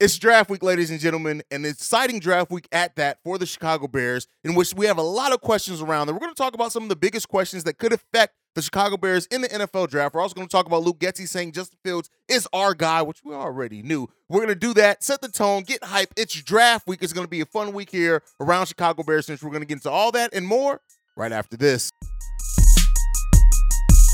It's 0.00 0.16
draft 0.16 0.48
week, 0.48 0.62
ladies 0.62 0.90
and 0.90 0.98
gentlemen, 0.98 1.42
and 1.50 1.66
exciting 1.66 2.20
draft 2.20 2.50
week 2.50 2.66
at 2.72 2.96
that 2.96 3.18
for 3.22 3.36
the 3.36 3.44
Chicago 3.44 3.86
Bears, 3.86 4.26
in 4.42 4.54
which 4.54 4.72
we 4.72 4.86
have 4.86 4.96
a 4.96 5.02
lot 5.02 5.34
of 5.34 5.42
questions 5.42 5.82
around. 5.82 6.08
And 6.08 6.16
we're 6.16 6.20
going 6.20 6.32
to 6.32 6.42
talk 6.42 6.54
about 6.54 6.72
some 6.72 6.84
of 6.84 6.88
the 6.88 6.96
biggest 6.96 7.28
questions 7.28 7.64
that 7.64 7.76
could 7.76 7.92
affect 7.92 8.34
the 8.54 8.62
Chicago 8.62 8.96
Bears 8.96 9.26
in 9.26 9.42
the 9.42 9.48
NFL 9.48 9.90
draft. 9.90 10.14
We're 10.14 10.22
also 10.22 10.32
going 10.32 10.48
to 10.48 10.50
talk 10.50 10.64
about 10.64 10.84
Luke 10.84 11.00
Getsy 11.00 11.28
saying 11.28 11.52
Justin 11.52 11.78
Fields 11.84 12.08
is 12.28 12.48
our 12.54 12.72
guy, 12.72 13.02
which 13.02 13.22
we 13.22 13.34
already 13.34 13.82
knew. 13.82 14.08
We're 14.30 14.38
going 14.38 14.48
to 14.48 14.54
do 14.54 14.72
that, 14.72 15.04
set 15.04 15.20
the 15.20 15.28
tone, 15.28 15.64
get 15.64 15.84
hype. 15.84 16.14
It's 16.16 16.32
draft 16.32 16.88
week. 16.88 17.02
It's 17.02 17.12
going 17.12 17.26
to 17.26 17.30
be 17.30 17.42
a 17.42 17.46
fun 17.46 17.74
week 17.74 17.90
here 17.90 18.22
around 18.40 18.68
Chicago 18.68 19.02
Bears. 19.02 19.26
Since 19.26 19.42
we're 19.42 19.50
going 19.50 19.60
to 19.60 19.66
get 19.66 19.74
into 19.74 19.90
all 19.90 20.12
that 20.12 20.32
and 20.32 20.46
more 20.46 20.80
right 21.14 21.30
after 21.30 21.58
this. 21.58 21.90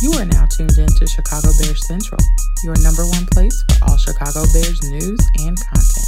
You 0.06 0.12
are 0.12 0.24
now 0.24 0.46
tuned 0.46 0.78
in 0.78 0.86
to 0.86 1.04
Chicago 1.08 1.48
Bears 1.60 1.84
Central, 1.84 2.20
your 2.62 2.76
number 2.80 3.04
one 3.06 3.26
place 3.26 3.64
for 3.64 3.90
all 3.90 3.96
Chicago 3.96 4.44
Bears 4.52 4.80
news 4.88 5.18
and 5.40 5.58
content. 5.58 6.06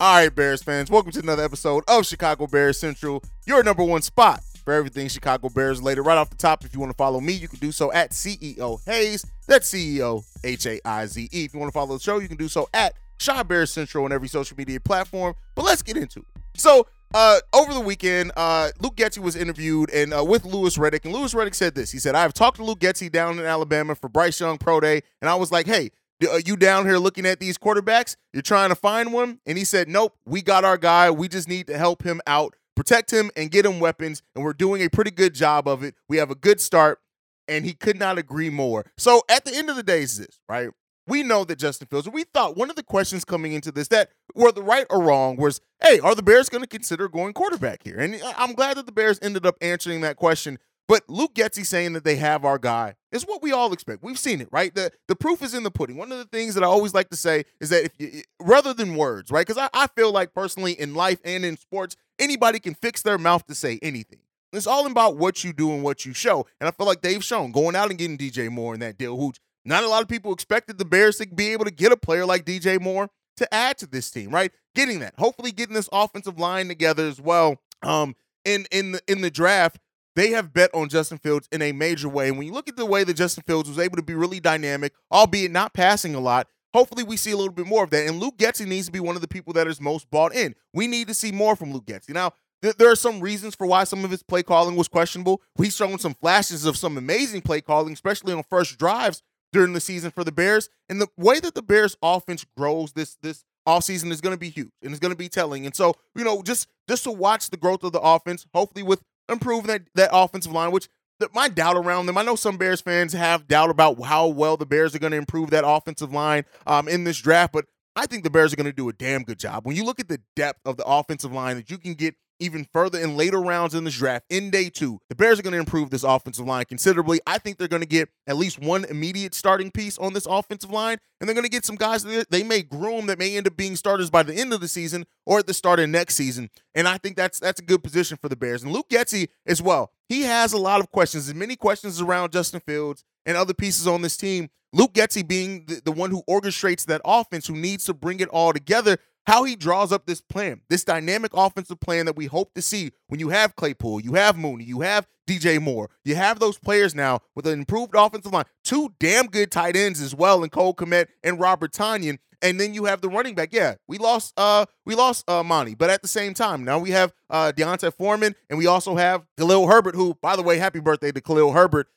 All 0.00 0.16
right, 0.16 0.34
Bears 0.34 0.60
fans, 0.60 0.90
welcome 0.90 1.12
to 1.12 1.20
another 1.20 1.44
episode 1.44 1.84
of 1.86 2.04
Chicago 2.04 2.48
Bears 2.48 2.80
Central, 2.80 3.22
your 3.46 3.62
number 3.62 3.84
one 3.84 4.02
spot 4.02 4.42
for 4.64 4.74
everything 4.74 5.06
Chicago 5.06 5.48
Bears 5.48 5.80
later. 5.80 6.02
Right 6.02 6.18
off 6.18 6.30
the 6.30 6.36
top, 6.36 6.64
if 6.64 6.74
you 6.74 6.80
want 6.80 6.90
to 6.90 6.96
follow 6.96 7.20
me, 7.20 7.32
you 7.32 7.46
can 7.46 7.60
do 7.60 7.70
so 7.70 7.92
at 7.92 8.10
CEO 8.10 8.84
Haize. 8.84 9.24
That's 9.46 9.72
CEO 9.72 10.24
H 10.42 10.66
A 10.66 10.80
I 10.84 11.06
Z 11.06 11.28
E. 11.30 11.44
If 11.44 11.54
you 11.54 11.60
want 11.60 11.72
to 11.72 11.74
follow 11.74 11.96
the 11.96 12.02
show, 12.02 12.18
you 12.18 12.26
can 12.26 12.38
do 12.38 12.48
so 12.48 12.68
at 12.74 12.94
Chi 13.24 13.40
Bears 13.44 13.72
Central 13.72 14.04
on 14.04 14.10
every 14.10 14.26
social 14.26 14.56
media 14.56 14.80
platform. 14.80 15.36
But 15.54 15.64
let's 15.64 15.82
get 15.82 15.96
into 15.96 16.18
it. 16.18 16.26
So, 16.56 16.88
uh, 17.14 17.38
over 17.52 17.72
the 17.72 17.80
weekend, 17.80 18.32
uh, 18.36 18.70
Luke 18.80 18.96
Getsy 18.96 19.18
was 19.18 19.36
interviewed 19.36 19.90
and 19.90 20.12
uh, 20.12 20.24
with 20.24 20.44
Louis 20.44 20.76
Riddick, 20.76 21.04
and 21.04 21.14
Louis 21.14 21.32
Riddick 21.34 21.54
said 21.54 21.74
this. 21.74 21.90
He 21.90 21.98
said, 21.98 22.14
"I've 22.14 22.34
talked 22.34 22.58
to 22.58 22.64
Luke 22.64 22.80
Getsy 22.80 23.10
down 23.10 23.38
in 23.38 23.44
Alabama 23.44 23.94
for 23.94 24.08
Bryce 24.08 24.40
Young 24.40 24.58
Pro 24.58 24.80
Day, 24.80 25.02
and 25.20 25.28
I 25.28 25.34
was 25.34 25.52
like, 25.52 25.66
hey." 25.66 25.90
Are 26.28 26.40
you 26.40 26.56
down 26.56 26.84
here 26.84 26.98
looking 26.98 27.24
at 27.26 27.38
these 27.38 27.58
quarterbacks? 27.58 28.16
You're 28.32 28.42
trying 28.42 28.70
to 28.70 28.74
find 28.74 29.12
one? 29.12 29.38
And 29.46 29.56
he 29.56 29.62
said, 29.62 29.88
Nope, 29.88 30.16
we 30.26 30.42
got 30.42 30.64
our 30.64 30.76
guy. 30.76 31.12
We 31.12 31.28
just 31.28 31.46
need 31.46 31.68
to 31.68 31.78
help 31.78 32.02
him 32.02 32.20
out, 32.26 32.56
protect 32.74 33.12
him, 33.12 33.30
and 33.36 33.52
get 33.52 33.64
him 33.64 33.78
weapons. 33.78 34.20
And 34.34 34.42
we're 34.42 34.52
doing 34.52 34.82
a 34.82 34.90
pretty 34.90 35.12
good 35.12 35.32
job 35.32 35.68
of 35.68 35.84
it. 35.84 35.94
We 36.08 36.16
have 36.16 36.32
a 36.32 36.34
good 36.34 36.60
start. 36.60 36.98
And 37.46 37.64
he 37.64 37.72
could 37.72 38.00
not 38.00 38.18
agree 38.18 38.50
more. 38.50 38.90
So 38.98 39.22
at 39.28 39.44
the 39.44 39.54
end 39.54 39.70
of 39.70 39.76
the 39.76 39.84
day, 39.84 40.02
is 40.02 40.18
this, 40.18 40.40
right? 40.48 40.70
We 41.08 41.22
know 41.22 41.44
that 41.44 41.58
Justin 41.58 41.88
Fields, 41.88 42.08
we 42.08 42.24
thought 42.24 42.56
one 42.56 42.70
of 42.70 42.76
the 42.76 42.82
questions 42.82 43.24
coming 43.24 43.52
into 43.52 43.72
this 43.72 43.88
that 43.88 44.10
were 44.34 44.52
the 44.52 44.62
right 44.62 44.86
or 44.90 45.02
wrong 45.02 45.36
was, 45.36 45.60
hey, 45.82 45.98
are 46.00 46.14
the 46.14 46.22
Bears 46.22 46.48
going 46.48 46.62
to 46.62 46.68
consider 46.68 47.08
going 47.08 47.32
quarterback 47.32 47.82
here? 47.82 47.98
And 47.98 48.14
uh, 48.14 48.32
I'm 48.36 48.52
glad 48.52 48.76
that 48.76 48.86
the 48.86 48.92
Bears 48.92 49.18
ended 49.22 49.46
up 49.46 49.56
answering 49.60 50.02
that 50.02 50.16
question. 50.16 50.58
But 50.86 51.04
Luke 51.06 51.34
Getsy 51.34 51.66
saying 51.66 51.92
that 51.92 52.04
they 52.04 52.16
have 52.16 52.46
our 52.46 52.58
guy 52.58 52.94
is 53.12 53.24
what 53.24 53.42
we 53.42 53.52
all 53.52 53.74
expect. 53.74 54.02
We've 54.02 54.18
seen 54.18 54.40
it, 54.40 54.48
right? 54.50 54.74
The 54.74 54.90
the 55.06 55.16
proof 55.16 55.42
is 55.42 55.52
in 55.52 55.62
the 55.62 55.70
pudding. 55.70 55.98
One 55.98 56.10
of 56.10 56.16
the 56.16 56.24
things 56.24 56.54
that 56.54 56.64
I 56.64 56.66
always 56.66 56.94
like 56.94 57.10
to 57.10 57.16
say 57.16 57.44
is 57.60 57.68
that 57.68 57.84
if 57.84 57.92
you, 57.98 58.22
rather 58.40 58.72
than 58.72 58.96
words, 58.96 59.30
right? 59.30 59.46
Because 59.46 59.58
I, 59.58 59.68
I 59.74 59.88
feel 59.88 60.10
like 60.10 60.32
personally 60.32 60.72
in 60.72 60.94
life 60.94 61.20
and 61.24 61.44
in 61.44 61.58
sports, 61.58 61.94
anybody 62.18 62.58
can 62.58 62.72
fix 62.72 63.02
their 63.02 63.18
mouth 63.18 63.46
to 63.48 63.54
say 63.54 63.78
anything. 63.82 64.20
It's 64.50 64.66
all 64.66 64.86
about 64.86 65.18
what 65.18 65.44
you 65.44 65.52
do 65.52 65.72
and 65.72 65.82
what 65.82 66.06
you 66.06 66.14
show. 66.14 66.46
And 66.58 66.68
I 66.68 66.70
feel 66.70 66.86
like 66.86 67.02
they've 67.02 67.22
shown 67.22 67.52
going 67.52 67.76
out 67.76 67.90
and 67.90 67.98
getting 67.98 68.16
DJ 68.16 68.50
Moore 68.50 68.72
in 68.72 68.80
that 68.80 68.96
deal, 68.96 69.14
who 69.18 69.32
not 69.64 69.84
a 69.84 69.88
lot 69.88 70.02
of 70.02 70.08
people 70.08 70.32
expected 70.32 70.78
the 70.78 70.84
Bears 70.84 71.16
to 71.18 71.26
be 71.26 71.52
able 71.52 71.64
to 71.64 71.70
get 71.70 71.92
a 71.92 71.96
player 71.96 72.24
like 72.24 72.44
DJ 72.44 72.80
Moore 72.80 73.10
to 73.36 73.54
add 73.54 73.78
to 73.78 73.86
this 73.86 74.10
team, 74.10 74.30
right? 74.30 74.52
Getting 74.74 75.00
that, 75.00 75.14
hopefully 75.18 75.52
getting 75.52 75.74
this 75.74 75.88
offensive 75.92 76.38
line 76.38 76.68
together 76.68 77.06
as 77.06 77.20
well. 77.20 77.56
Um, 77.82 78.14
in 78.44 78.66
in 78.70 78.92
the 78.92 79.00
in 79.06 79.20
the 79.20 79.30
draft, 79.30 79.78
they 80.16 80.30
have 80.30 80.52
bet 80.52 80.70
on 80.74 80.88
Justin 80.88 81.18
Fields 81.18 81.48
in 81.52 81.62
a 81.62 81.72
major 81.72 82.08
way. 82.08 82.28
And 82.28 82.38
when 82.38 82.46
you 82.46 82.52
look 82.52 82.68
at 82.68 82.76
the 82.76 82.86
way 82.86 83.04
that 83.04 83.14
Justin 83.14 83.44
Fields 83.46 83.68
was 83.68 83.78
able 83.78 83.96
to 83.96 84.02
be 84.02 84.14
really 84.14 84.40
dynamic, 84.40 84.92
albeit 85.12 85.50
not 85.50 85.74
passing 85.74 86.14
a 86.14 86.20
lot, 86.20 86.48
hopefully 86.74 87.04
we 87.04 87.16
see 87.16 87.30
a 87.30 87.36
little 87.36 87.52
bit 87.52 87.66
more 87.66 87.84
of 87.84 87.90
that. 87.90 88.06
And 88.06 88.18
Luke 88.18 88.36
Getsy 88.36 88.66
needs 88.66 88.86
to 88.86 88.92
be 88.92 89.00
one 89.00 89.14
of 89.14 89.22
the 89.22 89.28
people 89.28 89.52
that 89.54 89.66
is 89.66 89.80
most 89.80 90.10
bought 90.10 90.34
in. 90.34 90.54
We 90.74 90.86
need 90.86 91.08
to 91.08 91.14
see 91.14 91.32
more 91.32 91.56
from 91.56 91.72
Luke 91.72 91.86
Getsy. 91.86 92.10
Now, 92.10 92.32
there 92.60 92.90
are 92.90 92.96
some 92.96 93.20
reasons 93.20 93.54
for 93.54 93.66
why 93.68 93.84
some 93.84 94.04
of 94.04 94.10
his 94.10 94.24
play 94.24 94.42
calling 94.42 94.74
was 94.74 94.88
questionable. 94.88 95.40
He's 95.56 95.76
shown 95.76 95.98
some 95.98 96.14
flashes 96.14 96.64
of 96.64 96.76
some 96.76 96.98
amazing 96.98 97.42
play 97.42 97.60
calling, 97.60 97.92
especially 97.92 98.32
on 98.32 98.42
first 98.42 98.78
drives 98.78 99.22
during 99.52 99.72
the 99.72 99.80
season 99.80 100.10
for 100.10 100.24
the 100.24 100.32
Bears. 100.32 100.68
And 100.88 101.00
the 101.00 101.08
way 101.16 101.40
that 101.40 101.54
the 101.54 101.62
Bears 101.62 101.96
offense 102.02 102.44
grows 102.56 102.92
this 102.92 103.16
this 103.22 103.44
offseason 103.66 104.10
is 104.10 104.20
going 104.20 104.34
to 104.34 104.40
be 104.40 104.48
huge 104.48 104.70
and 104.82 104.92
it's 104.92 105.00
going 105.00 105.12
to 105.12 105.18
be 105.18 105.28
telling. 105.28 105.66
And 105.66 105.74
so, 105.74 105.94
you 106.14 106.24
know, 106.24 106.42
just 106.42 106.68
just 106.88 107.04
to 107.04 107.10
watch 107.10 107.50
the 107.50 107.56
growth 107.56 107.84
of 107.84 107.92
the 107.92 108.00
offense, 108.00 108.46
hopefully 108.54 108.82
with 108.82 109.02
improving 109.28 109.66
that, 109.66 109.82
that 109.94 110.10
offensive 110.12 110.52
line, 110.52 110.70
which 110.70 110.88
my 111.34 111.48
doubt 111.48 111.76
around 111.76 112.06
them. 112.06 112.16
I 112.16 112.22
know 112.22 112.36
some 112.36 112.56
Bears 112.56 112.80
fans 112.80 113.12
have 113.12 113.48
doubt 113.48 113.70
about 113.70 114.00
how 114.04 114.28
well 114.28 114.56
the 114.56 114.66
Bears 114.66 114.94
are 114.94 114.98
going 115.00 115.10
to 115.10 115.18
improve 115.18 115.50
that 115.50 115.66
offensive 115.66 116.12
line 116.12 116.44
um, 116.66 116.88
in 116.88 117.04
this 117.04 117.18
draft, 117.18 117.52
but 117.52 117.64
I 117.96 118.06
think 118.06 118.22
the 118.22 118.30
Bears 118.30 118.52
are 118.52 118.56
going 118.56 118.66
to 118.66 118.72
do 118.72 118.88
a 118.88 118.92
damn 118.92 119.24
good 119.24 119.38
job. 119.38 119.66
When 119.66 119.74
you 119.74 119.84
look 119.84 119.98
at 119.98 120.08
the 120.08 120.20
depth 120.36 120.60
of 120.64 120.76
the 120.76 120.84
offensive 120.84 121.32
line 121.32 121.56
that 121.56 121.70
you 121.70 121.78
can 121.78 121.94
get 121.94 122.14
even 122.40 122.66
further 122.72 122.98
in 122.98 123.16
later 123.16 123.40
rounds 123.40 123.74
in 123.74 123.84
this 123.84 123.96
draft 123.96 124.24
in 124.30 124.50
day 124.50 124.68
two. 124.68 125.00
The 125.08 125.14
Bears 125.14 125.38
are 125.38 125.42
going 125.42 125.52
to 125.52 125.58
improve 125.58 125.90
this 125.90 126.04
offensive 126.04 126.46
line 126.46 126.64
considerably. 126.64 127.20
I 127.26 127.38
think 127.38 127.58
they're 127.58 127.68
going 127.68 127.82
to 127.82 127.88
get 127.88 128.08
at 128.26 128.36
least 128.36 128.58
one 128.58 128.84
immediate 128.84 129.34
starting 129.34 129.70
piece 129.70 129.98
on 129.98 130.12
this 130.12 130.26
offensive 130.26 130.70
line, 130.70 130.98
and 131.20 131.28
they're 131.28 131.34
going 131.34 131.44
to 131.44 131.50
get 131.50 131.64
some 131.64 131.76
guys 131.76 132.04
that 132.04 132.30
they 132.30 132.42
may 132.42 132.62
groom 132.62 133.06
that 133.06 133.18
may 133.18 133.36
end 133.36 133.46
up 133.46 133.56
being 133.56 133.76
starters 133.76 134.10
by 134.10 134.22
the 134.22 134.34
end 134.34 134.52
of 134.52 134.60
the 134.60 134.68
season 134.68 135.06
or 135.26 135.38
at 135.38 135.46
the 135.46 135.54
start 135.54 135.80
of 135.80 135.88
next 135.88 136.14
season. 136.14 136.50
And 136.74 136.88
I 136.88 136.98
think 136.98 137.16
that's 137.16 137.38
that's 137.38 137.60
a 137.60 137.64
good 137.64 137.82
position 137.82 138.18
for 138.20 138.28
the 138.28 138.36
Bears. 138.36 138.62
And 138.62 138.72
Luke 138.72 138.88
Getsy 138.88 139.28
as 139.46 139.62
well. 139.62 139.92
He 140.08 140.22
has 140.22 140.52
a 140.52 140.58
lot 140.58 140.80
of 140.80 140.90
questions, 140.90 141.28
and 141.28 141.38
many 141.38 141.56
questions 141.56 142.00
around 142.00 142.32
Justin 142.32 142.60
Fields 142.60 143.04
and 143.26 143.36
other 143.36 143.54
pieces 143.54 143.86
on 143.86 144.02
this 144.02 144.16
team. 144.16 144.48
Luke 144.72 144.92
Getsy 144.92 145.26
being 145.26 145.64
the, 145.66 145.80
the 145.84 145.92
one 145.92 146.10
who 146.10 146.22
orchestrates 146.28 146.84
that 146.86 147.00
offense, 147.04 147.46
who 147.46 147.56
needs 147.56 147.84
to 147.86 147.94
bring 147.94 148.20
it 148.20 148.28
all 148.28 148.52
together 148.52 148.98
how 149.28 149.44
he 149.44 149.54
draws 149.54 149.92
up 149.92 150.06
this 150.06 150.22
plan, 150.22 150.62
this 150.70 150.84
dynamic 150.84 151.30
offensive 151.34 151.78
plan 151.80 152.06
that 152.06 152.16
we 152.16 152.24
hope 152.24 152.54
to 152.54 152.62
see 152.62 152.92
when 153.08 153.20
you 153.20 153.28
have 153.28 153.54
Claypool, 153.56 154.00
you 154.00 154.14
have 154.14 154.38
Mooney, 154.38 154.64
you 154.64 154.80
have 154.80 155.06
DJ 155.28 155.60
Moore, 155.60 155.90
you 156.02 156.14
have 156.14 156.40
those 156.40 156.58
players 156.58 156.94
now 156.94 157.20
with 157.36 157.46
an 157.46 157.58
improved 157.58 157.94
offensive 157.94 158.32
line, 158.32 158.46
two 158.64 158.94
damn 158.98 159.26
good 159.26 159.52
tight 159.52 159.76
ends 159.76 160.00
as 160.00 160.14
well, 160.14 160.42
and 160.42 160.50
Cole 160.50 160.72
Kmet 160.74 161.08
and 161.22 161.38
Robert 161.38 161.72
Tonyan. 161.72 162.18
And 162.40 162.58
then 162.58 162.72
you 162.72 162.86
have 162.86 163.02
the 163.02 163.10
running 163.10 163.34
back. 163.34 163.50
Yeah, 163.52 163.74
we 163.86 163.98
lost 163.98 164.32
uh 164.38 164.64
we 164.86 164.94
lost 164.94 165.28
uh 165.28 165.42
Monty, 165.42 165.74
but 165.74 165.90
at 165.90 166.00
the 166.00 166.08
same 166.08 166.32
time, 166.32 166.64
now 166.64 166.78
we 166.78 166.90
have 166.92 167.12
uh 167.28 167.52
D'Onta 167.52 167.92
Foreman 167.92 168.34
and 168.48 168.58
we 168.58 168.66
also 168.66 168.96
have 168.96 169.26
Khalil 169.36 169.66
Herbert, 169.66 169.94
who, 169.94 170.14
by 170.22 170.36
the 170.36 170.42
way, 170.42 170.56
happy 170.56 170.80
birthday 170.80 171.12
to 171.12 171.20
Khalil 171.20 171.52
Herbert. 171.52 171.88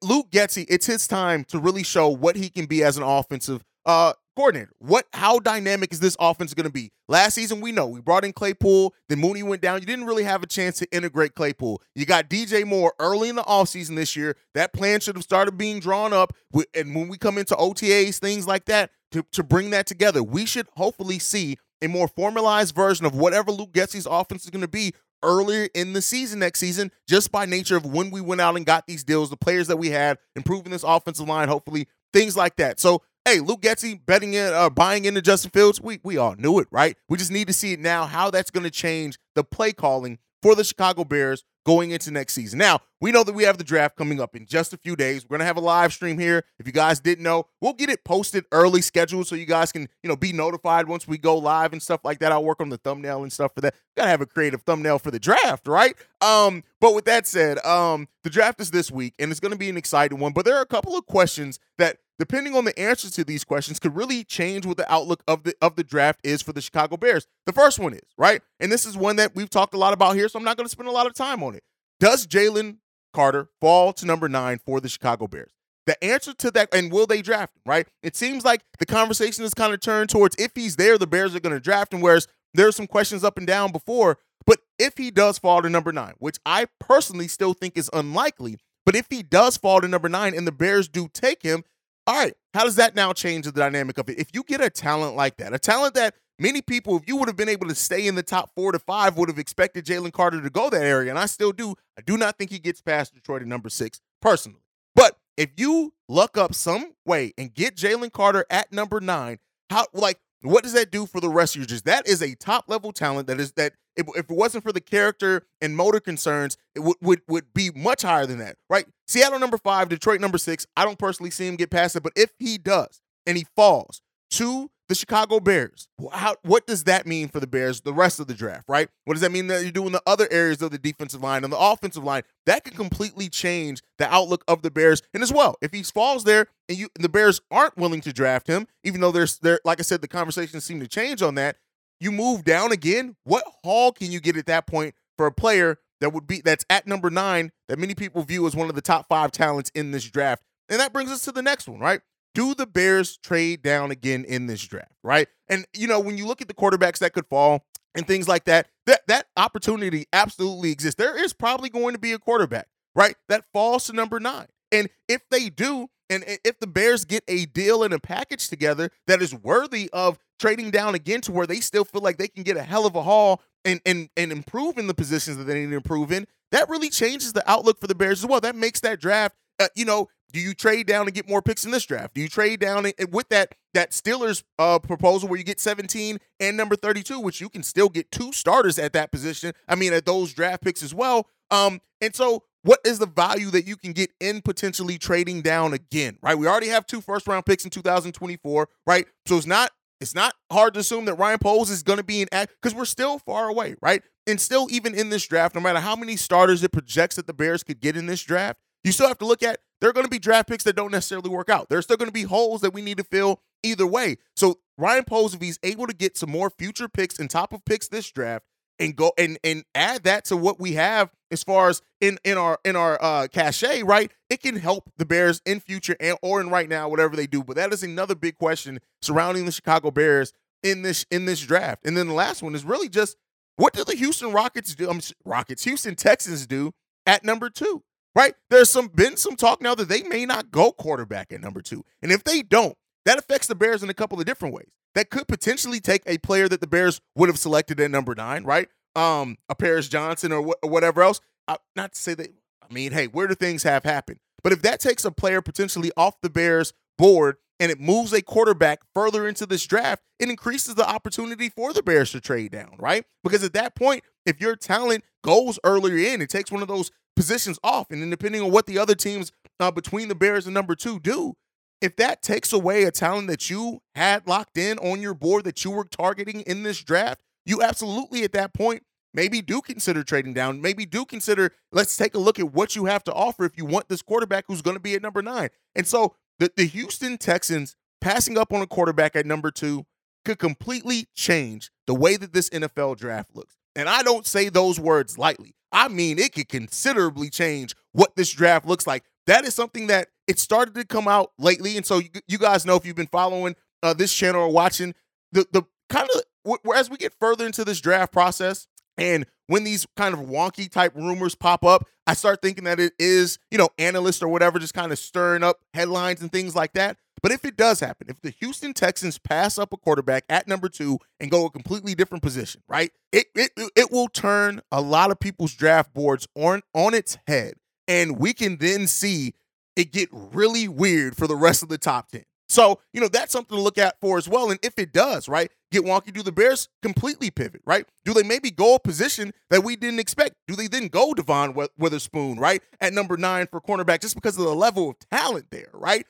Luke 0.00 0.30
Getsy, 0.32 0.66
it's 0.68 0.86
his 0.86 1.06
time 1.06 1.44
to 1.44 1.60
really 1.60 1.84
show 1.84 2.08
what 2.08 2.34
he 2.34 2.48
can 2.48 2.66
be 2.66 2.82
as 2.82 2.96
an 2.96 3.04
offensive 3.04 3.62
uh 3.86 4.14
coordinator. 4.36 4.72
What 4.78 5.06
how 5.12 5.38
dynamic 5.38 5.92
is 5.92 6.00
this 6.00 6.16
offense 6.18 6.54
going 6.54 6.66
to 6.66 6.72
be? 6.72 6.90
Last 7.08 7.34
season 7.34 7.60
we 7.60 7.72
know 7.72 7.86
we 7.86 8.00
brought 8.00 8.24
in 8.24 8.32
Claypool, 8.32 8.94
then 9.08 9.20
Mooney 9.20 9.42
went 9.42 9.62
down. 9.62 9.80
You 9.80 9.86
didn't 9.86 10.06
really 10.06 10.24
have 10.24 10.42
a 10.42 10.46
chance 10.46 10.78
to 10.78 10.90
integrate 10.94 11.34
Claypool. 11.34 11.82
You 11.94 12.06
got 12.06 12.28
DJ 12.28 12.66
Moore 12.66 12.94
early 12.98 13.28
in 13.28 13.36
the 13.36 13.42
offseason 13.42 13.96
this 13.96 14.16
year. 14.16 14.36
That 14.54 14.72
plan 14.72 15.00
should 15.00 15.16
have 15.16 15.24
started 15.24 15.58
being 15.58 15.80
drawn 15.80 16.12
up 16.12 16.32
and 16.74 16.94
when 16.94 17.08
we 17.08 17.18
come 17.18 17.38
into 17.38 17.54
OTAs, 17.54 18.18
things 18.18 18.46
like 18.46 18.66
that 18.66 18.90
to, 19.12 19.24
to 19.32 19.42
bring 19.42 19.70
that 19.70 19.86
together. 19.86 20.22
We 20.22 20.46
should 20.46 20.66
hopefully 20.76 21.18
see 21.18 21.58
a 21.82 21.88
more 21.88 22.08
formalized 22.08 22.74
version 22.74 23.06
of 23.06 23.14
whatever 23.14 23.50
Luke 23.50 23.72
Getsy's 23.72 24.06
offense 24.06 24.44
is 24.44 24.50
going 24.50 24.62
to 24.62 24.68
be 24.68 24.94
earlier 25.22 25.68
in 25.74 25.92
the 25.92 26.02
season 26.02 26.40
next 26.40 26.60
season, 26.60 26.90
just 27.08 27.30
by 27.30 27.46
nature 27.46 27.76
of 27.76 27.84
when 27.84 28.10
we 28.10 28.20
went 28.20 28.40
out 28.40 28.56
and 28.56 28.66
got 28.66 28.86
these 28.86 29.04
deals, 29.04 29.30
the 29.30 29.36
players 29.36 29.68
that 29.68 29.76
we 29.76 29.90
had, 29.90 30.18
improving 30.36 30.72
this 30.72 30.82
offensive 30.82 31.28
line, 31.28 31.48
hopefully, 31.48 31.86
things 32.12 32.36
like 32.36 32.56
that. 32.56 32.80
So 32.80 33.02
hey, 33.24 33.40
Luke 33.40 33.62
Getsy 33.62 34.00
betting 34.04 34.34
in, 34.34 34.52
uh, 34.52 34.70
buying 34.70 35.04
into 35.04 35.22
Justin 35.22 35.50
Fields, 35.50 35.80
we 35.80 36.00
we 36.02 36.16
all 36.16 36.34
knew 36.36 36.58
it, 36.58 36.68
right? 36.70 36.96
We 37.08 37.18
just 37.18 37.30
need 37.30 37.46
to 37.48 37.52
see 37.52 37.72
it 37.72 37.80
now 37.80 38.04
how 38.06 38.30
that's 38.30 38.50
going 38.50 38.64
to 38.64 38.70
change 38.70 39.18
the 39.34 39.44
play 39.44 39.72
calling 39.72 40.18
for 40.42 40.54
the 40.54 40.64
Chicago 40.64 41.04
Bears 41.04 41.44
going 41.64 41.92
into 41.92 42.10
next 42.10 42.34
season. 42.34 42.58
Now, 42.58 42.80
we 43.00 43.12
know 43.12 43.22
that 43.22 43.34
we 43.34 43.44
have 43.44 43.58
the 43.58 43.64
draft 43.64 43.96
coming 43.96 44.20
up 44.20 44.34
in 44.34 44.46
just 44.46 44.72
a 44.72 44.76
few 44.76 44.96
days. 44.96 45.24
We're 45.24 45.38
going 45.38 45.40
to 45.40 45.46
have 45.46 45.56
a 45.56 45.60
live 45.60 45.92
stream 45.92 46.18
here. 46.18 46.44
If 46.58 46.66
you 46.66 46.72
guys 46.72 46.98
didn't 46.98 47.22
know, 47.22 47.46
we'll 47.60 47.72
get 47.72 47.88
it 47.88 48.04
posted 48.04 48.44
early 48.50 48.82
scheduled 48.82 49.28
so 49.28 49.36
you 49.36 49.46
guys 49.46 49.70
can, 49.70 49.88
you 50.02 50.08
know, 50.08 50.16
be 50.16 50.32
notified 50.32 50.88
once 50.88 51.06
we 51.06 51.18
go 51.18 51.36
live 51.36 51.72
and 51.72 51.80
stuff 51.80 52.00
like 52.04 52.18
that. 52.18 52.32
I'll 52.32 52.44
work 52.44 52.60
on 52.60 52.68
the 52.68 52.78
thumbnail 52.78 53.22
and 53.22 53.32
stuff 53.32 53.54
for 53.54 53.60
that. 53.60 53.74
Got 53.96 54.04
to 54.04 54.10
have 54.10 54.20
a 54.20 54.26
creative 54.26 54.62
thumbnail 54.62 54.98
for 54.98 55.12
the 55.12 55.20
draft, 55.20 55.68
right? 55.68 55.94
Um, 56.20 56.64
but 56.80 56.94
with 56.94 57.04
that 57.04 57.26
said, 57.26 57.64
um, 57.64 58.08
the 58.24 58.30
draft 58.30 58.60
is 58.60 58.72
this 58.72 58.90
week 58.90 59.14
and 59.18 59.30
it's 59.30 59.40
going 59.40 59.52
to 59.52 59.58
be 59.58 59.68
an 59.68 59.76
exciting 59.76 60.18
one, 60.18 60.32
but 60.32 60.44
there 60.44 60.56
are 60.56 60.62
a 60.62 60.66
couple 60.66 60.96
of 60.96 61.06
questions 61.06 61.60
that 61.78 61.98
depending 62.22 62.54
on 62.54 62.64
the 62.64 62.78
answers 62.78 63.10
to 63.10 63.24
these 63.24 63.42
questions 63.42 63.80
could 63.80 63.96
really 63.96 64.22
change 64.22 64.64
what 64.64 64.76
the 64.76 64.92
outlook 64.92 65.24
of 65.26 65.42
the 65.42 65.56
of 65.60 65.74
the 65.74 65.82
draft 65.82 66.20
is 66.22 66.40
for 66.40 66.52
the 66.52 66.60
Chicago 66.60 66.96
Bears. 66.96 67.26
The 67.46 67.52
first 67.52 67.80
one 67.80 67.94
is, 67.94 68.14
right? 68.16 68.40
And 68.60 68.70
this 68.70 68.86
is 68.86 68.96
one 68.96 69.16
that 69.16 69.34
we've 69.34 69.50
talked 69.50 69.74
a 69.74 69.76
lot 69.76 69.92
about 69.92 70.14
here, 70.14 70.28
so 70.28 70.38
I'm 70.38 70.44
not 70.44 70.56
going 70.56 70.64
to 70.64 70.70
spend 70.70 70.88
a 70.88 70.92
lot 70.92 71.08
of 71.08 71.14
time 71.14 71.42
on 71.42 71.56
it. 71.56 71.64
Does 71.98 72.28
Jalen 72.28 72.76
Carter 73.12 73.48
fall 73.60 73.92
to 73.94 74.06
number 74.06 74.28
9 74.28 74.60
for 74.64 74.78
the 74.80 74.88
Chicago 74.88 75.26
Bears? 75.26 75.50
The 75.86 76.02
answer 76.04 76.32
to 76.32 76.52
that, 76.52 76.72
and 76.72 76.92
will 76.92 77.08
they 77.08 77.22
draft 77.22 77.56
him, 77.56 77.62
right? 77.66 77.88
It 78.04 78.14
seems 78.14 78.44
like 78.44 78.60
the 78.78 78.86
conversation 78.86 79.44
is 79.44 79.52
kind 79.52 79.74
of 79.74 79.80
turned 79.80 80.08
towards 80.08 80.36
if 80.38 80.52
he's 80.54 80.76
there, 80.76 80.98
the 80.98 81.08
Bears 81.08 81.34
are 81.34 81.40
going 81.40 81.56
to 81.56 81.60
draft 81.60 81.92
him, 81.92 82.00
whereas 82.00 82.28
there 82.54 82.68
are 82.68 82.72
some 82.72 82.86
questions 82.86 83.24
up 83.24 83.36
and 83.36 83.48
down 83.48 83.72
before. 83.72 84.18
But 84.46 84.60
if 84.78 84.96
he 84.96 85.10
does 85.10 85.40
fall 85.40 85.60
to 85.60 85.68
number 85.68 85.90
nine, 85.90 86.14
which 86.18 86.38
I 86.46 86.66
personally 86.78 87.26
still 87.26 87.52
think 87.52 87.76
is 87.76 87.90
unlikely, 87.92 88.58
but 88.86 88.94
if 88.94 89.06
he 89.10 89.24
does 89.24 89.56
fall 89.56 89.80
to 89.80 89.88
number 89.88 90.08
nine 90.08 90.36
and 90.36 90.46
the 90.46 90.52
Bears 90.52 90.86
do 90.86 91.08
take 91.12 91.42
him, 91.42 91.64
all 92.06 92.16
right, 92.16 92.34
how 92.54 92.64
does 92.64 92.76
that 92.76 92.94
now 92.94 93.12
change 93.12 93.44
the 93.46 93.52
dynamic 93.52 93.98
of 93.98 94.08
it? 94.08 94.18
If 94.18 94.28
you 94.32 94.42
get 94.42 94.60
a 94.60 94.70
talent 94.70 95.16
like 95.16 95.36
that, 95.36 95.54
a 95.54 95.58
talent 95.58 95.94
that 95.94 96.14
many 96.38 96.60
people, 96.60 96.96
if 96.96 97.06
you 97.06 97.16
would 97.16 97.28
have 97.28 97.36
been 97.36 97.48
able 97.48 97.68
to 97.68 97.74
stay 97.74 98.06
in 98.06 98.14
the 98.14 98.22
top 98.22 98.50
four 98.54 98.72
to 98.72 98.78
five, 98.78 99.16
would 99.16 99.28
have 99.28 99.38
expected 99.38 99.84
Jalen 99.84 100.12
Carter 100.12 100.40
to 100.40 100.50
go 100.50 100.68
that 100.70 100.82
area. 100.82 101.10
And 101.10 101.18
I 101.18 101.26
still 101.26 101.52
do. 101.52 101.74
I 101.96 102.02
do 102.02 102.16
not 102.16 102.38
think 102.38 102.50
he 102.50 102.58
gets 102.58 102.80
past 102.80 103.14
Detroit 103.14 103.42
at 103.42 103.48
number 103.48 103.68
six, 103.68 104.00
personally. 104.20 104.60
But 104.94 105.16
if 105.36 105.50
you 105.56 105.94
luck 106.08 106.36
up 106.36 106.54
some 106.54 106.94
way 107.06 107.32
and 107.38 107.54
get 107.54 107.76
Jalen 107.76 108.12
Carter 108.12 108.44
at 108.50 108.72
number 108.72 109.00
nine, 109.00 109.38
how 109.70 109.86
like 109.92 110.18
what 110.42 110.64
does 110.64 110.72
that 110.72 110.90
do 110.90 111.06
for 111.06 111.20
the 111.20 111.28
rest 111.28 111.54
of 111.54 111.60
your 111.60 111.66
just 111.66 111.84
that 111.84 112.06
is 112.06 112.20
a 112.20 112.34
top 112.34 112.64
level 112.68 112.92
talent 112.92 113.26
that 113.28 113.40
is 113.40 113.52
that 113.52 113.72
if, 113.96 114.06
if 114.16 114.30
it 114.30 114.36
wasn't 114.36 114.62
for 114.62 114.72
the 114.72 114.80
character 114.80 115.46
and 115.60 115.76
motor 115.76 116.00
concerns 116.00 116.56
it 116.74 116.80
would, 116.80 116.96
would 117.00 117.22
would 117.28 117.54
be 117.54 117.70
much 117.74 118.02
higher 118.02 118.26
than 118.26 118.38
that 118.38 118.56
right 118.68 118.86
seattle 119.12 119.38
number 119.38 119.58
five 119.58 119.88
detroit 119.88 120.20
number 120.20 120.38
six 120.38 120.66
i 120.76 120.84
don't 120.84 120.98
personally 120.98 121.30
see 121.30 121.46
him 121.46 121.56
get 121.56 121.70
past 121.70 121.96
it 121.96 122.02
but 122.02 122.12
if 122.16 122.30
he 122.38 122.58
does 122.58 123.00
and 123.26 123.36
he 123.36 123.46
falls 123.56 124.02
to 124.30 124.70
the 124.92 124.94
Chicago 124.98 125.40
Bears. 125.40 125.88
How, 126.12 126.36
what 126.42 126.66
does 126.66 126.84
that 126.84 127.06
mean 127.06 127.28
for 127.28 127.40
the 127.40 127.46
Bears, 127.46 127.80
the 127.80 127.94
rest 127.94 128.20
of 128.20 128.26
the 128.26 128.34
draft, 128.34 128.64
right? 128.68 128.90
What 129.06 129.14
does 129.14 129.22
that 129.22 129.32
mean 129.32 129.46
that 129.46 129.64
you 129.64 129.72
do 129.72 129.86
in 129.86 129.92
the 129.92 130.02
other 130.06 130.28
areas 130.30 130.60
of 130.60 130.70
the 130.70 130.76
defensive 130.76 131.22
line 131.22 131.44
and 131.44 131.52
the 131.52 131.58
offensive 131.58 132.04
line? 132.04 132.24
That 132.44 132.64
can 132.64 132.74
completely 132.74 133.30
change 133.30 133.80
the 133.96 134.12
outlook 134.12 134.44
of 134.46 134.60
the 134.60 134.70
Bears. 134.70 135.00
And 135.14 135.22
as 135.22 135.32
well, 135.32 135.56
if 135.62 135.72
he 135.72 135.82
falls 135.82 136.24
there 136.24 136.46
and 136.68 136.76
you 136.76 136.88
the 136.98 137.08
Bears 137.08 137.40
aren't 137.50 137.78
willing 137.78 138.02
to 138.02 138.12
draft 138.12 138.48
him, 138.48 138.66
even 138.84 139.00
though 139.00 139.12
there's 139.12 139.38
there, 139.38 139.60
like 139.64 139.80
I 139.80 139.82
said, 139.82 140.02
the 140.02 140.08
conversations 140.08 140.64
seem 140.64 140.80
to 140.80 140.88
change 140.88 141.22
on 141.22 141.36
that. 141.36 141.56
You 141.98 142.12
move 142.12 142.44
down 142.44 142.70
again. 142.70 143.16
What 143.24 143.44
haul 143.64 143.92
can 143.92 144.10
you 144.12 144.20
get 144.20 144.36
at 144.36 144.46
that 144.46 144.66
point 144.66 144.94
for 145.16 145.26
a 145.26 145.32
player 145.32 145.78
that 146.02 146.12
would 146.12 146.26
be 146.26 146.42
that's 146.44 146.66
at 146.68 146.86
number 146.86 147.10
nine 147.10 147.50
that 147.68 147.78
many 147.78 147.94
people 147.94 148.22
view 148.22 148.46
as 148.46 148.54
one 148.54 148.68
of 148.68 148.74
the 148.74 148.82
top 148.82 149.08
five 149.08 149.32
talents 149.32 149.70
in 149.74 149.90
this 149.90 150.04
draft? 150.04 150.44
And 150.68 150.78
that 150.78 150.92
brings 150.92 151.10
us 151.10 151.22
to 151.24 151.32
the 151.32 151.42
next 151.42 151.66
one, 151.66 151.80
right? 151.80 152.02
do 152.34 152.54
the 152.54 152.66
Bears 152.66 153.16
trade 153.18 153.62
down 153.62 153.90
again 153.90 154.24
in 154.24 154.46
this 154.46 154.62
draft, 154.62 154.92
right? 155.02 155.28
And 155.48 155.66
you 155.74 155.86
know, 155.86 156.00
when 156.00 156.16
you 156.16 156.26
look 156.26 156.40
at 156.40 156.48
the 156.48 156.54
quarterbacks 156.54 156.98
that 156.98 157.12
could 157.12 157.26
fall 157.26 157.64
and 157.94 158.06
things 158.06 158.28
like 158.28 158.44
that, 158.44 158.68
that 158.86 159.02
that 159.08 159.26
opportunity 159.36 160.06
absolutely 160.12 160.72
exists. 160.72 160.96
There 160.96 161.22
is 161.22 161.32
probably 161.32 161.68
going 161.68 161.94
to 161.94 161.98
be 162.00 162.12
a 162.12 162.18
quarterback, 162.18 162.68
right, 162.94 163.16
that 163.28 163.44
falls 163.52 163.86
to 163.86 163.92
number 163.92 164.18
9. 164.18 164.46
And 164.70 164.88
if 165.08 165.22
they 165.30 165.50
do, 165.50 165.88
and 166.12 166.38
if 166.44 166.58
the 166.60 166.66
Bears 166.66 167.04
get 167.04 167.24
a 167.28 167.46
deal 167.46 167.82
and 167.82 167.94
a 167.94 167.98
package 167.98 168.48
together 168.48 168.90
that 169.06 169.22
is 169.22 169.34
worthy 169.34 169.88
of 169.92 170.18
trading 170.38 170.70
down 170.70 170.94
again 170.94 171.20
to 171.22 171.32
where 171.32 171.46
they 171.46 171.60
still 171.60 171.84
feel 171.84 172.02
like 172.02 172.18
they 172.18 172.28
can 172.28 172.42
get 172.42 172.56
a 172.56 172.62
hell 172.62 172.86
of 172.86 172.94
a 172.94 173.02
haul 173.02 173.40
and 173.64 173.80
and 173.86 174.08
and 174.16 174.32
improve 174.32 174.78
in 174.78 174.86
the 174.86 174.94
positions 174.94 175.36
that 175.38 175.44
they 175.44 175.60
need 175.60 175.70
to 175.70 175.76
improve 175.76 176.12
in, 176.12 176.26
that 176.50 176.68
really 176.68 176.90
changes 176.90 177.32
the 177.32 177.48
outlook 177.50 177.80
for 177.80 177.86
the 177.86 177.94
Bears 177.94 178.22
as 178.22 178.26
well. 178.28 178.40
That 178.40 178.56
makes 178.56 178.80
that 178.80 179.00
draft, 179.00 179.36
uh, 179.58 179.68
you 179.74 179.84
know, 179.84 180.08
do 180.32 180.40
you 180.40 180.54
trade 180.54 180.86
down 180.86 181.06
and 181.06 181.14
get 181.14 181.28
more 181.28 181.42
picks 181.42 181.64
in 181.64 181.70
this 181.70 181.84
draft? 181.84 182.14
Do 182.14 182.20
you 182.20 182.28
trade 182.28 182.60
down 182.60 182.86
and, 182.86 183.12
with 183.12 183.28
that 183.28 183.54
that 183.74 183.90
Steelers 183.90 184.42
uh, 184.58 184.78
proposal 184.78 185.28
where 185.28 185.38
you 185.38 185.44
get 185.44 185.60
17 185.60 186.18
and 186.40 186.56
number 186.56 186.76
32, 186.76 187.20
which 187.20 187.40
you 187.40 187.48
can 187.48 187.62
still 187.62 187.88
get 187.88 188.10
two 188.10 188.32
starters 188.32 188.78
at 188.78 188.92
that 188.94 189.12
position? 189.12 189.52
I 189.68 189.74
mean, 189.74 189.92
at 189.92 190.06
those 190.06 190.32
draft 190.32 190.62
picks 190.62 190.82
as 190.82 190.94
well. 190.94 191.28
Um, 191.50 191.80
and 192.00 192.14
so 192.14 192.44
what 192.62 192.80
is 192.84 192.98
the 192.98 193.06
value 193.06 193.50
that 193.50 193.66
you 193.66 193.76
can 193.76 193.92
get 193.92 194.10
in 194.20 194.40
potentially 194.40 194.98
trading 194.98 195.42
down 195.42 195.72
again? 195.72 196.18
Right? 196.22 196.36
We 196.36 196.46
already 196.46 196.68
have 196.68 196.86
two 196.86 197.00
first 197.00 197.26
round 197.26 197.46
picks 197.46 197.64
in 197.64 197.70
2024, 197.70 198.68
right? 198.86 199.06
So 199.26 199.36
it's 199.36 199.46
not 199.46 199.70
it's 200.00 200.14
not 200.14 200.34
hard 200.50 200.74
to 200.74 200.80
assume 200.80 201.04
that 201.04 201.14
Ryan 201.14 201.38
Poles 201.38 201.70
is 201.70 201.84
going 201.84 201.98
to 201.98 202.04
be 202.04 202.22
an 202.22 202.28
act 202.32 202.52
because 202.60 202.74
we're 202.74 202.84
still 202.84 203.20
far 203.20 203.48
away, 203.48 203.76
right? 203.80 204.02
And 204.26 204.40
still, 204.40 204.66
even 204.70 204.94
in 204.94 205.10
this 205.10 205.24
draft, 205.26 205.54
no 205.54 205.60
matter 205.60 205.78
how 205.78 205.94
many 205.94 206.16
starters 206.16 206.62
it 206.64 206.72
projects 206.72 207.16
that 207.16 207.28
the 207.28 207.32
Bears 207.32 207.62
could 207.62 207.80
get 207.80 207.96
in 207.96 208.06
this 208.06 208.22
draft, 208.22 208.58
you 208.82 208.90
still 208.90 209.06
have 209.06 209.18
to 209.18 209.26
look 209.26 209.44
at 209.44 209.60
there 209.80 209.90
are 209.90 209.92
going 209.92 210.04
to 210.04 210.10
be 210.10 210.18
draft 210.18 210.48
picks 210.48 210.64
that 210.64 210.76
don't 210.76 210.90
necessarily 210.90 211.30
work 211.30 211.48
out. 211.48 211.68
There's 211.68 211.84
still 211.84 211.96
going 211.96 212.08
to 212.08 212.12
be 212.12 212.22
holes 212.22 212.60
that 212.62 212.74
we 212.74 212.82
need 212.82 212.98
to 212.98 213.04
fill 213.04 213.40
either 213.62 213.86
way. 213.86 214.16
So 214.36 214.58
Ryan 214.78 215.04
Poles, 215.04 215.34
if 215.34 215.40
he's 215.40 215.58
able 215.62 215.86
to 215.86 215.94
get 215.94 216.16
some 216.16 216.30
more 216.30 216.50
future 216.50 216.88
picks 216.88 217.18
and 217.18 217.30
top 217.30 217.52
of 217.52 217.64
picks 217.64 217.88
this 217.88 218.10
draft 218.10 218.44
and 218.78 218.96
go 218.96 219.12
and 219.18 219.38
and 219.44 219.64
add 219.74 220.04
that 220.04 220.24
to 220.26 220.36
what 220.36 220.60
we 220.60 220.72
have 220.72 221.10
as 221.30 221.42
far 221.42 221.68
as 221.68 221.82
in 222.00 222.18
in 222.24 222.38
our 222.38 222.58
in 222.64 222.76
our 222.76 223.02
uh 223.02 223.28
cachet, 223.32 223.82
right? 223.82 224.12
It 224.30 224.42
can 224.42 224.56
help 224.56 224.90
the 224.96 225.06
Bears 225.06 225.40
in 225.44 225.60
future 225.60 225.96
and 226.00 226.16
or 226.22 226.40
in 226.40 226.50
right 226.50 226.68
now, 226.68 226.88
whatever 226.88 227.16
they 227.16 227.26
do. 227.26 227.42
But 227.42 227.56
that 227.56 227.72
is 227.72 227.82
another 227.82 228.14
big 228.14 228.36
question 228.36 228.80
surrounding 229.00 229.44
the 229.44 229.52
Chicago 229.52 229.90
Bears 229.90 230.32
in 230.62 230.82
this 230.82 231.06
in 231.10 231.26
this 231.26 231.40
draft. 231.40 231.86
And 231.86 231.96
then 231.96 232.08
the 232.08 232.14
last 232.14 232.42
one 232.42 232.54
is 232.54 232.64
really 232.64 232.88
just 232.88 233.16
what 233.56 233.72
do 233.72 233.84
the 233.84 233.94
Houston 233.94 234.32
Rockets 234.32 234.74
do? 234.74 234.90
Um, 234.90 235.00
Rockets, 235.24 235.64
Houston 235.64 235.94
Texans 235.94 236.46
do 236.46 236.72
at 237.06 237.24
number 237.24 237.50
two? 237.50 237.82
right? 238.14 238.34
There's 238.50 238.70
some 238.70 238.88
been 238.88 239.16
some 239.16 239.36
talk 239.36 239.62
now 239.62 239.74
that 239.74 239.88
they 239.88 240.02
may 240.02 240.26
not 240.26 240.50
go 240.50 240.72
quarterback 240.72 241.32
at 241.32 241.40
number 241.40 241.62
two. 241.62 241.84
And 242.02 242.12
if 242.12 242.24
they 242.24 242.42
don't, 242.42 242.76
that 243.04 243.18
affects 243.18 243.46
the 243.46 243.54
Bears 243.54 243.82
in 243.82 243.90
a 243.90 243.94
couple 243.94 244.18
of 244.20 244.26
different 244.26 244.54
ways. 244.54 244.70
That 244.94 245.10
could 245.10 245.26
potentially 245.26 245.80
take 245.80 246.02
a 246.06 246.18
player 246.18 246.48
that 246.48 246.60
the 246.60 246.66
Bears 246.66 247.00
would 247.16 247.28
have 247.28 247.38
selected 247.38 247.80
at 247.80 247.90
number 247.90 248.14
nine, 248.14 248.44
right? 248.44 248.68
Um, 248.94 249.38
a 249.48 249.54
Paris 249.54 249.88
Johnson 249.88 250.32
or, 250.32 250.42
wh- 250.42 250.64
or 250.64 250.70
whatever 250.70 251.02
else. 251.02 251.20
Uh, 251.48 251.56
not 251.74 251.92
to 251.94 251.98
say 251.98 252.14
that, 252.14 252.28
I 252.62 252.72
mean, 252.72 252.92
hey, 252.92 253.06
where 253.06 253.26
do 253.26 253.34
things 253.34 253.62
have 253.62 253.84
happened? 253.84 254.18
But 254.44 254.52
if 254.52 254.62
that 254.62 254.80
takes 254.80 255.04
a 255.04 255.10
player 255.10 255.40
potentially 255.40 255.92
off 255.96 256.20
the 256.20 256.30
Bears 256.30 256.72
board 256.98 257.36
and 257.58 257.70
it 257.70 257.80
moves 257.80 258.12
a 258.12 258.20
quarterback 258.22 258.80
further 258.94 259.26
into 259.26 259.46
this 259.46 259.66
draft, 259.66 260.02
it 260.18 260.28
increases 260.28 260.74
the 260.74 260.88
opportunity 260.88 261.48
for 261.48 261.72
the 261.72 261.82
Bears 261.82 262.10
to 262.12 262.20
trade 262.20 262.52
down, 262.52 262.74
right? 262.78 263.04
Because 263.22 263.44
at 263.44 263.54
that 263.54 263.74
point, 263.74 264.02
if 264.26 264.40
your 264.40 264.56
talent 264.56 265.04
goes 265.24 265.58
earlier 265.64 265.96
in, 265.96 266.20
it 266.20 266.28
takes 266.28 266.50
one 266.52 266.62
of 266.62 266.68
those 266.68 266.90
positions 267.16 267.58
off. 267.62 267.90
And 267.90 268.02
then 268.02 268.10
depending 268.10 268.42
on 268.42 268.50
what 268.50 268.66
the 268.66 268.78
other 268.78 268.94
teams 268.94 269.32
uh, 269.60 269.70
between 269.70 270.08
the 270.08 270.14
Bears 270.14 270.46
and 270.46 270.54
number 270.54 270.74
two 270.74 270.98
do, 270.98 271.34
if 271.82 271.96
that 271.96 272.22
takes 272.22 272.52
away 272.52 272.84
a 272.84 272.90
talent 272.92 273.26
that 273.26 273.50
you 273.50 273.82
had 273.94 274.26
locked 274.26 274.56
in 274.56 274.78
on 274.78 275.02
your 275.02 275.14
board 275.14 275.44
that 275.44 275.64
you 275.64 275.72
were 275.72 275.84
targeting 275.84 276.42
in 276.42 276.62
this 276.62 276.82
draft, 276.82 277.20
you 277.44 277.60
absolutely 277.60 278.22
at 278.22 278.32
that 278.32 278.54
point 278.54 278.84
maybe 279.12 279.42
do 279.42 279.60
consider 279.60 280.04
trading 280.04 280.32
down. 280.32 280.62
Maybe 280.62 280.86
do 280.86 281.04
consider 281.04 281.52
let's 281.72 281.96
take 281.96 282.14
a 282.14 282.18
look 282.18 282.38
at 282.38 282.52
what 282.52 282.76
you 282.76 282.84
have 282.86 283.02
to 283.04 283.12
offer 283.12 283.44
if 283.44 283.58
you 283.58 283.64
want 283.64 283.88
this 283.88 284.00
quarterback 284.00 284.44
who's 284.46 284.62
going 284.62 284.76
to 284.76 284.82
be 284.82 284.94
at 284.94 285.02
number 285.02 285.22
nine. 285.22 285.50
And 285.74 285.86
so 285.86 286.14
the, 286.38 286.52
the 286.56 286.66
Houston 286.66 287.18
Texans 287.18 287.74
passing 288.00 288.38
up 288.38 288.52
on 288.52 288.62
a 288.62 288.66
quarterback 288.66 289.16
at 289.16 289.26
number 289.26 289.50
two 289.50 289.84
could 290.24 290.38
completely 290.38 291.08
change 291.16 291.70
the 291.86 291.94
way 291.94 292.16
that 292.16 292.32
this 292.32 292.48
NFL 292.50 292.96
draft 292.96 293.34
looks. 293.34 293.56
And 293.74 293.88
I 293.88 294.02
don't 294.02 294.26
say 294.26 294.48
those 294.48 294.78
words 294.78 295.18
lightly. 295.18 295.56
I 295.72 295.88
mean, 295.88 296.18
it 296.18 296.34
could 296.34 296.48
considerably 296.48 297.28
change 297.30 297.74
what 297.92 298.14
this 298.14 298.30
draft 298.30 298.66
looks 298.66 298.86
like. 298.86 299.04
That 299.26 299.44
is 299.44 299.54
something 299.54 299.86
that 299.86 300.08
it 300.26 300.38
started 300.38 300.74
to 300.74 300.84
come 300.84 301.08
out 301.08 301.32
lately. 301.38 301.76
And 301.76 301.84
so 301.84 301.98
you, 301.98 302.08
you 302.28 302.38
guys 302.38 302.64
know 302.64 302.76
if 302.76 302.86
you've 302.86 302.96
been 302.96 303.06
following 303.06 303.56
uh, 303.82 303.94
this 303.94 304.14
channel 304.14 304.42
or 304.42 304.48
watching 304.48 304.94
the, 305.32 305.46
the 305.52 305.62
kind 305.88 306.08
of, 306.14 306.22
w- 306.44 306.78
as 306.78 306.90
we 306.90 306.96
get 306.96 307.12
further 307.18 307.46
into 307.46 307.64
this 307.64 307.80
draft 307.80 308.12
process, 308.12 308.66
and 308.98 309.26
when 309.46 309.64
these 309.64 309.86
kind 309.96 310.14
of 310.14 310.20
wonky 310.20 310.70
type 310.70 310.94
rumors 310.94 311.34
pop 311.34 311.64
up, 311.64 311.88
I 312.06 312.14
start 312.14 312.42
thinking 312.42 312.64
that 312.64 312.78
it 312.78 312.92
is, 312.98 313.38
you 313.50 313.58
know, 313.58 313.70
analysts 313.78 314.22
or 314.22 314.28
whatever 314.28 314.58
just 314.58 314.74
kind 314.74 314.92
of 314.92 314.98
stirring 314.98 315.42
up 315.42 315.58
headlines 315.74 316.20
and 316.20 316.30
things 316.30 316.54
like 316.54 316.74
that. 316.74 316.96
But 317.22 317.32
if 317.32 317.44
it 317.44 317.56
does 317.56 317.80
happen, 317.80 318.08
if 318.10 318.20
the 318.20 318.30
Houston 318.30 318.74
Texans 318.74 319.16
pass 319.16 319.56
up 319.56 319.72
a 319.72 319.76
quarterback 319.76 320.24
at 320.28 320.48
number 320.48 320.68
two 320.68 320.98
and 321.20 321.30
go 321.30 321.46
a 321.46 321.50
completely 321.50 321.94
different 321.94 322.22
position, 322.22 322.62
right? 322.68 322.90
It 323.12 323.26
it 323.36 323.52
it 323.56 323.92
will 323.92 324.08
turn 324.08 324.60
a 324.72 324.80
lot 324.80 325.12
of 325.12 325.20
people's 325.20 325.54
draft 325.54 325.94
boards 325.94 326.26
on 326.34 326.62
on 326.74 326.94
its 326.94 327.18
head, 327.28 327.54
and 327.86 328.18
we 328.18 328.34
can 328.34 328.56
then 328.56 328.88
see 328.88 329.34
it 329.76 329.92
get 329.92 330.08
really 330.12 330.68
weird 330.68 331.16
for 331.16 331.26
the 331.26 331.36
rest 331.36 331.62
of 331.62 331.68
the 331.68 331.78
top 331.78 332.10
ten. 332.10 332.24
So 332.48 332.80
you 332.92 333.00
know 333.00 333.08
that's 333.08 333.32
something 333.32 333.56
to 333.56 333.62
look 333.62 333.78
at 333.78 333.98
for 334.00 334.18
as 334.18 334.28
well. 334.28 334.50
And 334.50 334.60
if 334.62 334.78
it 334.78 334.92
does, 334.92 335.28
right, 335.28 335.50
get 335.70 335.84
wonky, 335.84 336.12
do 336.12 336.22
the 336.22 336.32
Bears 336.32 336.68
completely 336.82 337.30
pivot, 337.30 337.62
right? 337.64 337.86
Do 338.04 338.12
they 338.12 338.22
maybe 338.22 338.50
go 338.50 338.74
a 338.74 338.80
position 338.80 339.32
that 339.50 339.64
we 339.64 339.76
didn't 339.76 340.00
expect? 340.00 340.34
Do 340.46 340.54
they 340.54 340.66
then 340.66 340.88
go 340.88 341.14
Devon 341.14 341.54
Witherspoon, 341.78 342.38
right, 342.38 342.62
at 342.80 342.92
number 342.92 343.16
nine 343.16 343.46
for 343.50 343.60
cornerback 343.60 344.00
just 344.00 344.14
because 344.14 344.36
of 344.36 344.44
the 344.44 344.54
level 344.54 344.90
of 344.90 344.96
talent 345.10 345.46
there, 345.50 345.70
right? 345.72 346.06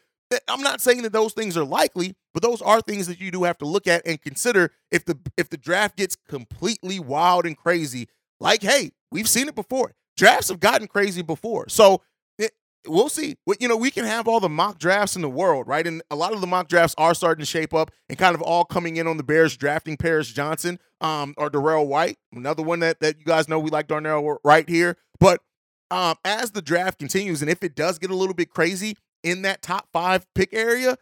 I'm 0.49 0.63
not 0.63 0.81
saying 0.81 1.03
that 1.03 1.13
those 1.13 1.33
things 1.33 1.57
are 1.57 1.65
likely, 1.65 2.15
but 2.33 2.43
those 2.43 2.63
are 2.63 2.81
things 2.81 3.07
that 3.07 3.21
you 3.21 3.31
do 3.31 3.45
have 3.45 3.59
to 3.59 3.67
look 3.67 3.87
at 3.87 4.07
and 4.07 4.21
consider 4.21 4.73
if 4.91 5.05
the 5.05 5.19
if 5.37 5.51
the 5.51 5.57
draft 5.57 5.97
gets 5.97 6.17
completely 6.29 6.99
wild 6.99 7.47
and 7.47 7.57
crazy. 7.57 8.09
Like, 8.41 8.63
hey, 8.63 8.93
we've 9.11 9.29
seen 9.29 9.49
it 9.49 9.55
before. 9.55 9.95
Drafts 10.17 10.49
have 10.49 10.61
gotten 10.61 10.89
crazy 10.89 11.23
before. 11.23 11.69
So 11.69 12.03
we'll 12.87 13.09
see. 13.09 13.37
You 13.61 13.69
know, 13.69 13.77
we 13.77 13.91
can 13.91 14.05
have 14.05 14.29
all 14.29 14.41
the 14.41 14.49
mock 14.49 14.79
drafts 14.79 15.17
in 15.17 15.23
the 15.23 15.29
world, 15.29 15.67
right? 15.69 15.87
And 15.87 16.03
a 16.11 16.17
lot 16.17 16.33
of 16.33 16.41
the 16.41 16.47
mock 16.47 16.69
drafts 16.69 16.95
are 16.99 17.15
starting 17.15 17.43
to 17.43 17.47
shape 17.47 17.75
up 17.75 17.91
and 18.09 18.19
kind 18.19 18.35
of 18.35 18.43
all 18.43 18.65
coming 18.65 18.97
in 18.97 19.07
on 19.07 19.17
the 19.17 19.23
Bears 19.23 19.57
drafting 19.57 19.97
Paris 19.97 20.29
Johnson 20.33 20.79
um, 21.01 21.35
or 21.37 21.51
Darnell 21.51 21.89
Wright, 21.89 22.17
another 22.33 22.63
one 22.63 22.81
that, 22.81 23.01
that 23.01 23.19
you 23.19 23.25
guys 23.25 23.49
know 23.49 23.59
we 23.59 23.71
like 23.71 23.89
Darnell 23.89 24.39
Wright 24.45 24.69
here. 24.69 24.97
But 25.19 25.41
um, 25.91 26.17
as 26.25 26.53
the 26.53 26.63
draft 26.63 26.99
continues, 26.99 27.43
and 27.43 27.51
if 27.51 27.63
it 27.63 27.75
does 27.75 27.99
get 27.99 28.11
a 28.11 28.17
little 28.17 28.35
bit 28.35 28.51
crazy, 28.51 28.97
in 29.23 29.43
that 29.43 29.63
top 29.63 29.89
five 29.93 30.27
pick 30.35 30.53
area, 30.53 30.97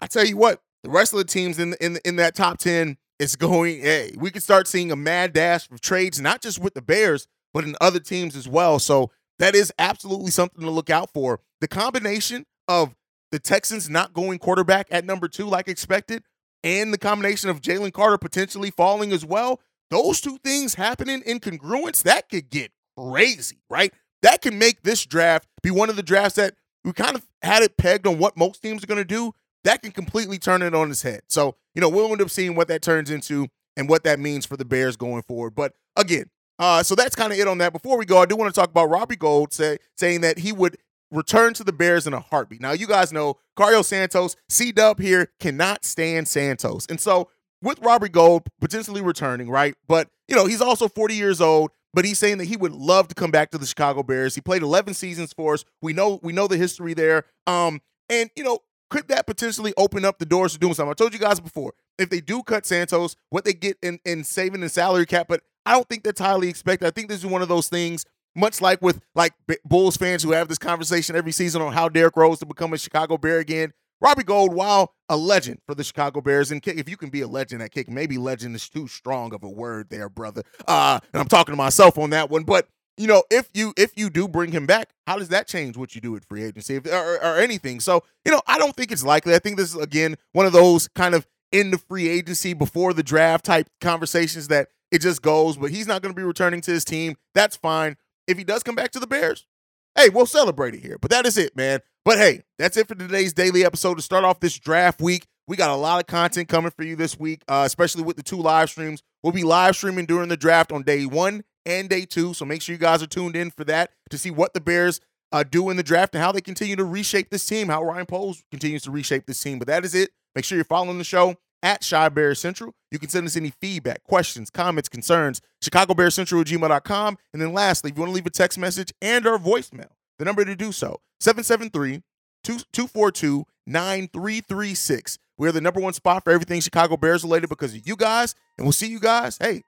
I 0.00 0.06
tell 0.06 0.24
you 0.24 0.36
what, 0.36 0.60
the 0.82 0.90
rest 0.90 1.12
of 1.12 1.18
the 1.18 1.24
teams 1.24 1.58
in 1.58 1.74
in 1.80 1.98
in 2.04 2.16
that 2.16 2.34
top 2.34 2.58
ten 2.58 2.96
is 3.18 3.36
going. 3.36 3.80
Hey, 3.80 4.12
we 4.16 4.30
can 4.30 4.40
start 4.40 4.68
seeing 4.68 4.92
a 4.92 4.96
mad 4.96 5.32
dash 5.32 5.70
of 5.70 5.80
trades, 5.80 6.20
not 6.20 6.42
just 6.42 6.58
with 6.58 6.74
the 6.74 6.82
Bears, 6.82 7.26
but 7.52 7.64
in 7.64 7.74
other 7.80 7.98
teams 7.98 8.36
as 8.36 8.48
well. 8.48 8.78
So 8.78 9.10
that 9.38 9.54
is 9.54 9.72
absolutely 9.78 10.30
something 10.30 10.62
to 10.62 10.70
look 10.70 10.90
out 10.90 11.12
for. 11.12 11.40
The 11.60 11.68
combination 11.68 12.46
of 12.68 12.94
the 13.32 13.38
Texans 13.38 13.90
not 13.90 14.12
going 14.12 14.38
quarterback 14.38 14.88
at 14.90 15.04
number 15.04 15.28
two 15.28 15.46
like 15.46 15.68
expected, 15.68 16.22
and 16.64 16.92
the 16.92 16.98
combination 16.98 17.50
of 17.50 17.60
Jalen 17.60 17.92
Carter 17.92 18.18
potentially 18.18 18.70
falling 18.70 19.12
as 19.12 19.24
well, 19.24 19.60
those 19.90 20.20
two 20.20 20.38
things 20.38 20.74
happening 20.74 21.22
in 21.24 21.40
congruence, 21.40 22.02
that 22.02 22.28
could 22.28 22.50
get 22.50 22.72
crazy, 22.96 23.58
right? 23.70 23.92
That 24.22 24.42
can 24.42 24.58
make 24.58 24.82
this 24.82 25.04
draft 25.04 25.48
be 25.62 25.70
one 25.70 25.90
of 25.90 25.96
the 25.96 26.02
drafts 26.02 26.36
that 26.36 26.54
we 26.84 26.92
kind 26.92 27.16
of 27.16 27.26
had 27.42 27.62
it 27.62 27.76
pegged 27.76 28.06
on 28.06 28.18
what 28.18 28.36
most 28.36 28.62
teams 28.62 28.82
are 28.82 28.86
going 28.86 28.98
to 28.98 29.04
do. 29.04 29.32
That 29.64 29.82
can 29.82 29.92
completely 29.92 30.38
turn 30.38 30.62
it 30.62 30.74
on 30.74 30.90
its 30.90 31.02
head. 31.02 31.22
So, 31.28 31.56
you 31.74 31.80
know, 31.80 31.88
we'll 31.88 32.10
end 32.10 32.22
up 32.22 32.30
seeing 32.30 32.54
what 32.54 32.68
that 32.68 32.82
turns 32.82 33.10
into 33.10 33.48
and 33.76 33.88
what 33.88 34.04
that 34.04 34.18
means 34.18 34.46
for 34.46 34.56
the 34.56 34.64
Bears 34.64 34.96
going 34.96 35.22
forward. 35.22 35.54
But 35.54 35.74
again, 35.96 36.30
uh, 36.58 36.82
so 36.82 36.94
that's 36.94 37.14
kind 37.14 37.32
of 37.32 37.38
it 37.38 37.46
on 37.46 37.58
that. 37.58 37.72
Before 37.72 37.98
we 37.98 38.04
go, 38.04 38.18
I 38.18 38.26
do 38.26 38.36
want 38.36 38.52
to 38.54 38.58
talk 38.58 38.70
about 38.70 38.88
Robbie 38.90 39.16
Gould 39.16 39.52
say, 39.52 39.78
saying 39.96 40.22
that 40.22 40.38
he 40.38 40.52
would 40.52 40.76
return 41.10 41.54
to 41.54 41.64
the 41.64 41.72
Bears 41.72 42.06
in 42.06 42.14
a 42.14 42.20
heartbeat. 42.20 42.60
Now, 42.60 42.72
you 42.72 42.86
guys 42.86 43.12
know 43.12 43.36
Cairo 43.56 43.82
Santos, 43.82 44.36
C 44.48 44.72
Dub 44.72 45.00
here 45.00 45.28
cannot 45.38 45.84
stand 45.84 46.28
Santos. 46.28 46.86
And 46.88 47.00
so 47.00 47.28
with 47.62 47.78
Robbie 47.80 48.08
Gould 48.08 48.48
potentially 48.60 49.00
returning, 49.02 49.48
right? 49.48 49.74
But, 49.86 50.08
you 50.28 50.36
know, 50.36 50.46
he's 50.46 50.60
also 50.60 50.88
40 50.88 51.14
years 51.14 51.40
old, 51.40 51.70
but 51.94 52.04
he's 52.04 52.18
saying 52.18 52.38
that 52.38 52.46
he 52.46 52.56
would 52.56 52.72
love 52.72 53.08
to 53.08 53.14
come 53.14 53.30
back 53.30 53.50
to 53.52 53.58
the 53.58 53.66
Chicago 53.66 54.02
Bears. 54.02 54.34
He 54.34 54.40
played 54.40 54.62
11 54.62 54.94
seasons 54.94 55.32
for 55.32 55.54
us. 55.54 55.64
We 55.80 55.92
know 55.92 56.20
we 56.22 56.32
know 56.32 56.46
the 56.46 56.56
history 56.56 56.94
there. 56.94 57.24
Um 57.46 57.80
and 58.08 58.30
you 58.36 58.44
know, 58.44 58.60
could 58.90 59.08
that 59.08 59.26
potentially 59.26 59.72
open 59.76 60.04
up 60.04 60.18
the 60.18 60.26
doors 60.26 60.52
to 60.52 60.58
doing 60.58 60.74
something? 60.74 60.90
I 60.90 60.94
told 60.94 61.12
you 61.12 61.18
guys 61.18 61.40
before, 61.40 61.74
if 61.98 62.08
they 62.08 62.20
do 62.20 62.42
cut 62.42 62.66
Santos, 62.66 63.16
what 63.30 63.44
they 63.44 63.52
get 63.52 63.78
in, 63.82 63.98
in 64.04 64.22
saving 64.22 64.60
the 64.60 64.68
salary 64.68 65.06
cap, 65.06 65.26
but 65.28 65.42
I 65.66 65.72
don't 65.72 65.88
think 65.88 66.04
that's 66.04 66.20
highly 66.20 66.48
expected. 66.48 66.86
I 66.86 66.90
think 66.90 67.08
this 67.08 67.18
is 67.18 67.26
one 67.26 67.42
of 67.42 67.48
those 67.48 67.68
things, 67.68 68.04
much 68.34 68.62
like 68.62 68.80
with 68.80 69.02
like 69.14 69.34
Bulls 69.64 69.96
fans 69.96 70.22
who 70.22 70.30
have 70.32 70.48
this 70.48 70.58
conversation 70.58 71.16
every 71.16 71.32
season 71.32 71.60
on 71.60 71.72
how 71.72 71.88
Derrick 71.88 72.16
Rose 72.16 72.38
to 72.38 72.46
become 72.46 72.72
a 72.72 72.78
Chicago 72.78 73.18
Bear 73.18 73.40
again. 73.40 73.72
Robbie 74.00 74.24
Gould, 74.24 74.52
while 74.52 74.94
a 75.08 75.16
legend 75.16 75.60
for 75.66 75.74
the 75.74 75.82
Chicago 75.82 76.20
Bears, 76.20 76.50
and 76.50 76.66
if 76.66 76.88
you 76.88 76.96
can 76.96 77.08
be 77.08 77.22
a 77.22 77.26
legend 77.26 77.62
at 77.62 77.72
kick, 77.72 77.88
maybe 77.88 78.18
legend 78.18 78.54
is 78.54 78.68
too 78.68 78.86
strong 78.86 79.34
of 79.34 79.42
a 79.42 79.48
word 79.48 79.88
there, 79.88 80.08
brother. 80.08 80.42
Uh, 80.68 81.00
and 81.12 81.20
I'm 81.20 81.28
talking 81.28 81.52
to 81.52 81.56
myself 81.56 81.96
on 81.98 82.10
that 82.10 82.30
one. 82.30 82.44
But 82.44 82.68
you 82.98 83.06
know, 83.06 83.24
if 83.30 83.48
you 83.54 83.72
if 83.76 83.92
you 83.96 84.10
do 84.10 84.28
bring 84.28 84.52
him 84.52 84.66
back, 84.66 84.90
how 85.06 85.18
does 85.18 85.28
that 85.28 85.48
change 85.48 85.76
what 85.76 85.94
you 85.94 86.00
do 86.00 86.14
at 86.14 86.24
free 86.24 86.44
agency 86.44 86.76
if, 86.76 86.86
or, 86.86 87.16
or 87.16 87.38
anything? 87.38 87.80
So 87.80 88.04
you 88.24 88.32
know, 88.32 88.42
I 88.46 88.58
don't 88.58 88.76
think 88.76 88.92
it's 88.92 89.04
likely. 89.04 89.34
I 89.34 89.38
think 89.38 89.56
this 89.56 89.74
is 89.74 89.80
again 89.80 90.16
one 90.32 90.46
of 90.46 90.52
those 90.52 90.88
kind 90.88 91.14
of 91.14 91.26
in 91.52 91.70
the 91.70 91.78
free 91.78 92.08
agency 92.08 92.52
before 92.52 92.92
the 92.92 93.02
draft 93.02 93.44
type 93.44 93.68
conversations 93.80 94.48
that 94.48 94.68
it 94.90 95.00
just 95.00 95.22
goes. 95.22 95.56
But 95.56 95.70
he's 95.70 95.86
not 95.86 96.02
going 96.02 96.14
to 96.14 96.18
be 96.18 96.24
returning 96.24 96.60
to 96.62 96.70
his 96.70 96.84
team. 96.84 97.16
That's 97.34 97.56
fine. 97.56 97.96
If 98.26 98.38
he 98.38 98.44
does 98.44 98.62
come 98.62 98.74
back 98.74 98.90
to 98.92 98.98
the 98.98 99.06
Bears, 99.06 99.46
hey, 99.94 100.08
we'll 100.08 100.26
celebrate 100.26 100.74
it 100.74 100.80
here. 100.80 100.98
But 101.00 101.10
that 101.10 101.26
is 101.26 101.38
it, 101.38 101.56
man. 101.56 101.80
But 102.04 102.18
hey, 102.18 102.44
that's 102.58 102.76
it 102.76 102.88
for 102.88 102.94
today's 102.94 103.32
daily 103.32 103.64
episode. 103.64 103.96
To 103.96 104.02
start 104.02 104.24
off 104.24 104.40
this 104.40 104.58
draft 104.58 105.00
week, 105.00 105.26
we 105.48 105.56
got 105.56 105.70
a 105.70 105.76
lot 105.76 106.00
of 106.00 106.06
content 106.06 106.48
coming 106.48 106.70
for 106.70 106.84
you 106.84 106.96
this 106.96 107.18
week, 107.18 107.42
uh, 107.48 107.62
especially 107.66 108.02
with 108.02 108.16
the 108.16 108.22
two 108.22 108.36
live 108.36 108.70
streams. 108.70 109.02
We'll 109.22 109.32
be 109.32 109.44
live 109.44 109.76
streaming 109.76 110.06
during 110.06 110.28
the 110.28 110.36
draft 110.36 110.72
on 110.72 110.82
day 110.82 111.06
one 111.06 111.44
and 111.64 111.88
day 111.88 112.04
two. 112.04 112.34
So 112.34 112.44
make 112.44 112.62
sure 112.62 112.72
you 112.72 112.78
guys 112.78 113.02
are 113.02 113.08
tuned 113.08 113.36
in 113.36 113.50
for 113.50 113.64
that 113.64 113.90
to 114.10 114.18
see 114.18 114.30
what 114.30 114.54
the 114.54 114.60
Bears 114.60 115.00
uh, 115.32 115.42
do 115.42 115.68
in 115.70 115.76
the 115.76 115.82
draft 115.82 116.14
and 116.14 116.22
how 116.22 116.32
they 116.32 116.40
continue 116.40 116.76
to 116.76 116.84
reshape 116.84 117.30
this 117.30 117.46
team, 117.46 117.68
how 117.68 117.82
Ryan 117.82 118.06
Poles 118.06 118.44
continues 118.50 118.82
to 118.82 118.90
reshape 118.90 119.26
this 119.26 119.42
team. 119.42 119.58
But 119.58 119.66
that 119.68 119.84
is 119.84 119.94
it. 119.94 120.10
Make 120.34 120.44
sure 120.44 120.56
you're 120.56 120.64
following 120.64 120.98
the 120.98 121.04
show 121.04 121.36
at 121.66 121.84
Chi 121.88 122.08
Bears 122.10 122.38
Central. 122.38 122.74
You 122.92 123.00
can 123.00 123.08
send 123.08 123.26
us 123.26 123.36
any 123.36 123.50
feedback, 123.60 124.04
questions, 124.04 124.50
comments, 124.50 124.88
concerns, 124.88 125.42
ChicagoBearsCentral 125.64 126.40
at 126.42 126.46
gmail.com. 126.46 127.18
And 127.32 127.42
then 127.42 127.52
lastly, 127.52 127.90
if 127.90 127.96
you 127.96 128.02
want 128.02 128.10
to 128.10 128.14
leave 128.14 128.26
a 128.26 128.30
text 128.30 128.56
message 128.56 128.92
and 129.02 129.26
or 129.26 129.36
voicemail, 129.36 129.88
the 130.20 130.24
number 130.24 130.44
to 130.44 130.54
do 130.54 130.70
so, 130.70 131.00
773 131.18 132.02
242 132.44 133.44
9336. 133.66 135.18
We're 135.36 135.52
the 135.52 135.60
number 135.60 135.80
one 135.80 135.92
spot 135.92 136.22
for 136.22 136.30
everything 136.30 136.60
Chicago 136.60 136.96
Bears 136.96 137.24
related 137.24 137.48
because 137.50 137.74
of 137.74 137.86
you 137.86 137.96
guys. 137.96 138.36
And 138.56 138.64
we'll 138.64 138.72
see 138.72 138.86
you 138.86 139.00
guys, 139.00 139.36
hey, 139.38 139.64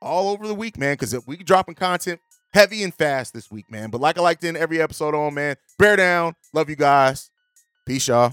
all 0.00 0.28
over 0.28 0.46
the 0.46 0.54
week, 0.54 0.78
man, 0.78 0.94
because 0.94 1.14
we 1.26 1.36
dropping 1.38 1.74
content 1.74 2.20
heavy 2.52 2.84
and 2.84 2.94
fast 2.94 3.34
this 3.34 3.50
week, 3.50 3.68
man. 3.68 3.90
But 3.90 4.00
like 4.00 4.16
I 4.16 4.20
like 4.20 4.44
end 4.44 4.56
every 4.56 4.80
episode 4.80 5.14
on, 5.14 5.34
man, 5.34 5.56
bear 5.76 5.96
down. 5.96 6.36
Love 6.54 6.70
you 6.70 6.76
guys. 6.76 7.30
Peace, 7.84 8.06
y'all. 8.06 8.32